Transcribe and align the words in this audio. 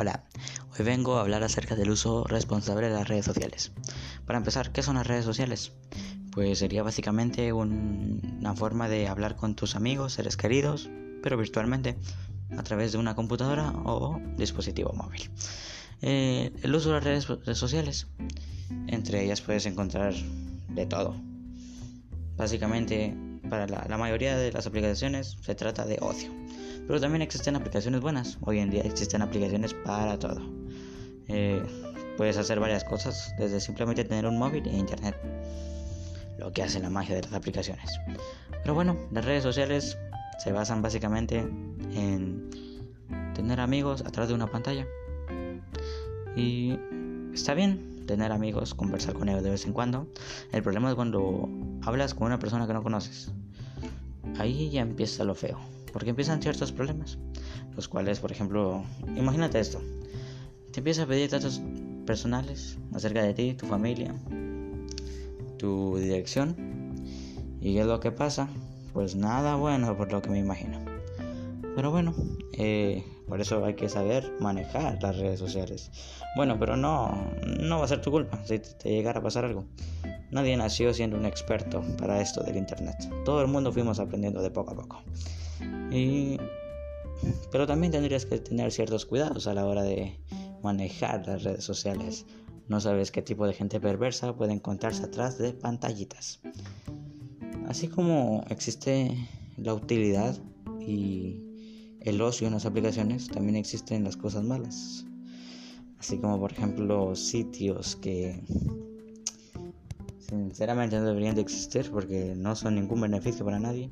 Hola, 0.00 0.22
hoy 0.70 0.84
vengo 0.84 1.16
a 1.16 1.22
hablar 1.22 1.42
acerca 1.42 1.74
del 1.74 1.90
uso 1.90 2.22
responsable 2.22 2.86
de 2.86 2.94
las 2.94 3.08
redes 3.08 3.24
sociales. 3.24 3.72
Para 4.26 4.38
empezar, 4.38 4.70
¿qué 4.70 4.80
son 4.80 4.94
las 4.94 5.08
redes 5.08 5.24
sociales? 5.24 5.72
Pues 6.30 6.60
sería 6.60 6.84
básicamente 6.84 7.52
una 7.52 8.54
forma 8.54 8.88
de 8.88 9.08
hablar 9.08 9.34
con 9.34 9.56
tus 9.56 9.74
amigos, 9.74 10.12
seres 10.12 10.36
queridos, 10.36 10.88
pero 11.20 11.36
virtualmente, 11.36 11.98
a 12.56 12.62
través 12.62 12.92
de 12.92 12.98
una 12.98 13.16
computadora 13.16 13.72
o 13.72 14.20
dispositivo 14.36 14.92
móvil. 14.92 15.32
Eh, 16.00 16.52
el 16.62 16.76
uso 16.76 16.90
de 16.90 16.94
las 16.94 17.02
redes 17.02 17.58
sociales, 17.58 18.06
entre 18.86 19.24
ellas 19.24 19.40
puedes 19.40 19.66
encontrar 19.66 20.14
de 20.14 20.86
todo. 20.86 21.16
Básicamente, 22.36 23.16
para 23.50 23.66
la 23.66 23.98
mayoría 23.98 24.36
de 24.36 24.52
las 24.52 24.68
aplicaciones 24.68 25.38
se 25.42 25.56
trata 25.56 25.86
de 25.86 25.98
ocio 26.00 26.30
pero 26.88 27.00
también 27.00 27.20
existen 27.20 27.54
aplicaciones 27.54 28.00
buenas. 28.00 28.38
Hoy 28.40 28.60
en 28.60 28.70
día 28.70 28.82
existen 28.82 29.20
aplicaciones 29.20 29.74
para 29.74 30.18
todo. 30.18 30.40
Eh, 31.28 31.62
puedes 32.16 32.38
hacer 32.38 32.58
varias 32.58 32.82
cosas, 32.82 33.34
desde 33.38 33.60
simplemente 33.60 34.04
tener 34.04 34.24
un 34.24 34.38
móvil 34.38 34.66
e 34.66 34.74
internet. 34.74 35.14
Lo 36.38 36.50
que 36.50 36.62
hace 36.62 36.80
la 36.80 36.88
magia 36.88 37.14
de 37.14 37.22
las 37.22 37.34
aplicaciones. 37.34 38.00
Pero 38.62 38.72
bueno, 38.72 38.96
las 39.12 39.22
redes 39.22 39.42
sociales 39.42 39.98
se 40.38 40.50
basan 40.50 40.80
básicamente 40.80 41.40
en 41.40 42.48
tener 43.34 43.60
amigos 43.60 44.00
a 44.06 44.10
través 44.10 44.30
de 44.30 44.34
una 44.34 44.46
pantalla. 44.46 44.86
Y 46.36 46.78
está 47.34 47.52
bien 47.52 48.06
tener 48.06 48.32
amigos, 48.32 48.72
conversar 48.72 49.12
con 49.12 49.28
ellos 49.28 49.42
de 49.42 49.50
vez 49.50 49.66
en 49.66 49.74
cuando. 49.74 50.06
El 50.52 50.62
problema 50.62 50.88
es 50.88 50.94
cuando 50.94 51.50
hablas 51.82 52.14
con 52.14 52.28
una 52.28 52.38
persona 52.38 52.66
que 52.66 52.72
no 52.72 52.82
conoces. 52.82 53.30
Ahí 54.38 54.70
ya 54.70 54.82
empieza 54.82 55.24
lo 55.24 55.34
feo 55.34 55.58
porque 55.92 56.10
empiezan 56.10 56.42
ciertos 56.42 56.72
problemas, 56.72 57.18
los 57.74 57.88
cuales, 57.88 58.20
por 58.20 58.32
ejemplo, 58.32 58.84
imagínate 59.16 59.58
esto, 59.58 59.80
te 60.72 60.80
empieza 60.80 61.04
a 61.04 61.06
pedir 61.06 61.30
datos 61.30 61.60
personales 62.06 62.78
acerca 62.94 63.22
de 63.22 63.34
ti, 63.34 63.54
tu 63.54 63.66
familia, 63.66 64.14
tu 65.58 65.96
dirección, 65.96 66.54
y 67.60 67.74
qué 67.74 67.80
es 67.80 67.86
lo 67.86 68.00
que 68.00 68.12
pasa, 68.12 68.48
pues 68.92 69.16
nada 69.16 69.56
bueno 69.56 69.96
por 69.96 70.12
lo 70.12 70.22
que 70.22 70.30
me 70.30 70.38
imagino. 70.38 70.78
Pero 71.74 71.90
bueno, 71.90 72.14
eh, 72.54 73.04
por 73.28 73.40
eso 73.40 73.64
hay 73.64 73.74
que 73.74 73.88
saber 73.88 74.32
manejar 74.40 75.02
las 75.02 75.16
redes 75.16 75.38
sociales. 75.38 75.90
Bueno, 76.34 76.58
pero 76.58 76.76
no, 76.76 77.30
no 77.60 77.78
va 77.78 77.84
a 77.84 77.88
ser 77.88 78.00
tu 78.00 78.10
culpa 78.10 78.44
si 78.44 78.58
te 78.58 78.90
llegara 78.90 79.20
a 79.20 79.22
pasar 79.22 79.44
algo. 79.44 79.66
Nadie 80.30 80.56
nació 80.56 80.92
siendo 80.92 81.16
un 81.16 81.24
experto 81.24 81.82
para 81.98 82.20
esto 82.20 82.42
del 82.42 82.56
Internet. 82.56 82.96
Todo 83.24 83.40
el 83.40 83.48
mundo 83.48 83.72
fuimos 83.72 83.98
aprendiendo 83.98 84.42
de 84.42 84.50
poco 84.50 84.72
a 84.72 84.76
poco. 84.76 85.02
Y, 85.90 86.38
pero 87.50 87.66
también 87.66 87.92
tendrías 87.92 88.26
que 88.26 88.38
tener 88.38 88.70
ciertos 88.70 89.06
cuidados 89.06 89.46
a 89.46 89.54
la 89.54 89.64
hora 89.64 89.82
de 89.82 90.18
manejar 90.62 91.26
las 91.26 91.44
redes 91.44 91.64
sociales. 91.64 92.26
No 92.68 92.80
sabes 92.80 93.10
qué 93.10 93.22
tipo 93.22 93.46
de 93.46 93.54
gente 93.54 93.80
perversa 93.80 94.36
puede 94.36 94.52
encontrarse 94.52 95.02
atrás 95.04 95.38
de 95.38 95.54
pantallitas. 95.54 96.40
Así 97.66 97.88
como 97.88 98.44
existe 98.50 99.16
la 99.56 99.72
utilidad 99.72 100.36
y 100.80 101.42
el 102.00 102.20
ocio 102.20 102.46
en 102.46 102.54
las 102.54 102.66
aplicaciones, 102.66 103.28
también 103.28 103.56
existen 103.56 104.04
las 104.04 104.16
cosas 104.16 104.44
malas. 104.44 105.06
Así 105.98 106.18
como 106.18 106.38
por 106.38 106.52
ejemplo 106.52 107.16
sitios 107.16 107.96
que 107.96 108.40
sinceramente 110.28 110.98
no 110.98 111.06
deberían 111.06 111.34
de 111.34 111.40
existir 111.40 111.90
porque 111.90 112.34
no 112.36 112.54
son 112.54 112.74
ningún 112.74 113.00
beneficio 113.00 113.44
para 113.44 113.58
nadie. 113.58 113.90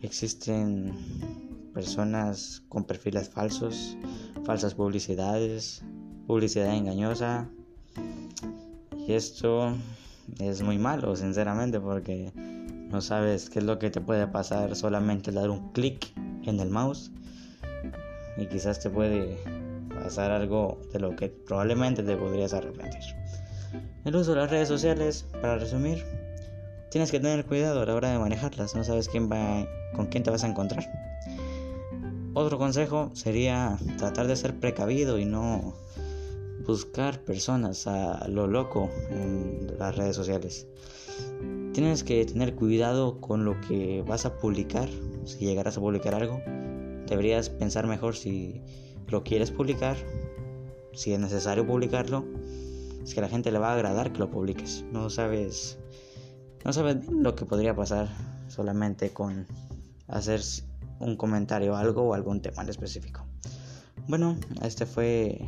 Existen 0.00 0.94
personas 1.74 2.62
con 2.68 2.84
perfiles 2.84 3.28
falsos, 3.28 3.96
falsas 4.44 4.74
publicidades, 4.74 5.84
publicidad 6.26 6.74
engañosa. 6.74 7.50
Y 9.06 9.12
esto 9.12 9.74
es 10.38 10.62
muy 10.62 10.78
malo, 10.78 11.14
sinceramente, 11.16 11.80
porque 11.80 12.32
no 12.34 13.00
sabes 13.00 13.50
qué 13.50 13.58
es 13.58 13.64
lo 13.64 13.78
que 13.78 13.90
te 13.90 14.00
puede 14.00 14.26
pasar 14.26 14.74
solamente 14.74 15.30
dar 15.32 15.50
un 15.50 15.72
clic 15.72 16.12
en 16.44 16.60
el 16.60 16.70
mouse. 16.70 17.12
Y 18.38 18.46
quizás 18.46 18.80
te 18.80 18.88
puede 18.88 19.36
pasar 19.94 20.30
algo 20.30 20.80
de 20.92 21.00
lo 21.00 21.14
que 21.14 21.28
probablemente 21.28 22.02
te 22.02 22.16
podrías 22.16 22.54
arrepentir. 22.54 23.02
El 24.04 24.16
uso 24.16 24.32
de 24.32 24.40
las 24.40 24.50
redes 24.50 24.68
sociales, 24.68 25.26
para 25.40 25.58
resumir, 25.58 26.04
tienes 26.90 27.10
que 27.10 27.20
tener 27.20 27.44
cuidado 27.44 27.82
a 27.82 27.86
la 27.86 27.94
hora 27.94 28.10
de 28.10 28.18
manejarlas, 28.18 28.74
no 28.74 28.84
sabes 28.84 29.08
quién 29.08 29.30
va, 29.30 29.66
con 29.94 30.06
quién 30.06 30.22
te 30.22 30.30
vas 30.30 30.44
a 30.44 30.48
encontrar. 30.48 30.90
Otro 32.34 32.58
consejo 32.58 33.10
sería 33.14 33.76
tratar 33.98 34.26
de 34.26 34.36
ser 34.36 34.58
precavido 34.58 35.18
y 35.18 35.24
no 35.24 35.74
buscar 36.66 37.20
personas 37.20 37.86
a 37.86 38.28
lo 38.28 38.46
loco 38.46 38.90
en 39.10 39.66
las 39.78 39.96
redes 39.96 40.14
sociales. 40.16 40.66
Tienes 41.72 42.04
que 42.04 42.24
tener 42.24 42.54
cuidado 42.54 43.20
con 43.20 43.44
lo 43.44 43.60
que 43.60 44.04
vas 44.06 44.26
a 44.26 44.38
publicar. 44.38 44.88
Si 45.24 45.44
llegarás 45.44 45.76
a 45.76 45.80
publicar 45.80 46.14
algo, 46.14 46.40
deberías 47.06 47.50
pensar 47.50 47.86
mejor 47.86 48.16
si 48.16 48.60
lo 49.08 49.22
quieres 49.24 49.50
publicar, 49.50 49.96
si 50.92 51.12
es 51.12 51.20
necesario 51.20 51.66
publicarlo, 51.66 52.24
es 53.02 53.14
que 53.14 53.20
a 53.20 53.22
la 53.22 53.28
gente 53.28 53.50
le 53.50 53.58
va 53.58 53.70
a 53.70 53.74
agradar 53.74 54.12
que 54.12 54.18
lo 54.18 54.30
publiques. 54.30 54.84
No 54.92 55.10
sabes 55.10 55.78
no 56.64 56.72
sabes 56.72 57.06
lo 57.08 57.34
que 57.34 57.46
podría 57.46 57.74
pasar 57.74 58.08
solamente 58.48 59.10
con 59.10 59.46
hacer 60.08 60.40
un 60.98 61.16
comentario, 61.16 61.76
algo 61.76 62.02
o 62.02 62.14
algún 62.14 62.42
tema 62.42 62.62
en 62.62 62.68
específico. 62.68 63.24
Bueno, 64.08 64.36
este 64.62 64.84
fue 64.84 65.38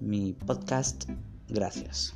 mi 0.00 0.32
podcast. 0.32 1.04
Gracias. 1.48 2.14